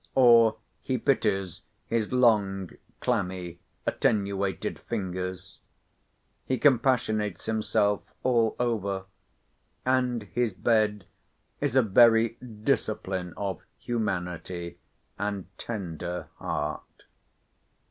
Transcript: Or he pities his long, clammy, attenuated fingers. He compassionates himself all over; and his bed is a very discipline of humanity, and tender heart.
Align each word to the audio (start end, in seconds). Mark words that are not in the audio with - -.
Or 0.15 0.57
he 0.81 0.97
pities 0.97 1.61
his 1.85 2.11
long, 2.11 2.71
clammy, 3.01 3.59
attenuated 3.85 4.79
fingers. 4.79 5.59
He 6.47 6.57
compassionates 6.57 7.45
himself 7.45 8.01
all 8.23 8.55
over; 8.59 9.05
and 9.85 10.23
his 10.23 10.53
bed 10.53 11.05
is 11.59 11.75
a 11.75 11.83
very 11.83 12.29
discipline 12.63 13.35
of 13.37 13.61
humanity, 13.77 14.79
and 15.19 15.55
tender 15.59 16.29
heart. 16.39 17.03